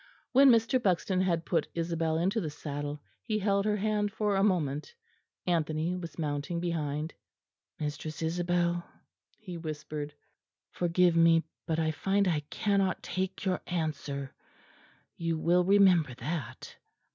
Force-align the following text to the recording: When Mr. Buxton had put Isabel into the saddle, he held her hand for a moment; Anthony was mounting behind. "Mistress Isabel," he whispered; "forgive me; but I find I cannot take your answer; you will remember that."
When 0.31 0.49
Mr. 0.49 0.81
Buxton 0.81 1.21
had 1.21 1.45
put 1.45 1.67
Isabel 1.75 2.17
into 2.17 2.41
the 2.41 2.49
saddle, 2.49 3.01
he 3.21 3.37
held 3.37 3.65
her 3.65 3.75
hand 3.77 4.11
for 4.11 4.35
a 4.35 4.43
moment; 4.43 4.95
Anthony 5.45 5.95
was 5.95 6.17
mounting 6.17 6.59
behind. 6.59 7.13
"Mistress 7.79 8.23
Isabel," 8.23 8.83
he 9.37 9.59
whispered; 9.59 10.15
"forgive 10.71 11.15
me; 11.15 11.43
but 11.67 11.77
I 11.77 11.91
find 11.91 12.27
I 12.27 12.39
cannot 12.49 13.03
take 13.03 13.45
your 13.45 13.61
answer; 13.67 14.33
you 15.17 15.37
will 15.37 15.63
remember 15.63 16.15
that." 16.15 16.77